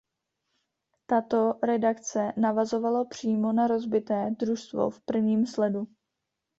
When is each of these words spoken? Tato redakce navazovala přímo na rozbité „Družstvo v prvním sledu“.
Tato 1.05 1.59
redakce 1.63 2.33
navazovala 2.37 3.05
přímo 3.05 3.51
na 3.53 3.67
rozbité 3.67 4.35
„Družstvo 4.39 4.89
v 4.89 5.01
prvním 5.01 5.45
sledu“. 5.45 5.87